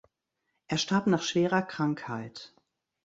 Er 0.67 0.79
starb 0.79 1.05
nach 1.05 1.21
schwerer 1.21 1.61
Krankheit. 1.61 2.55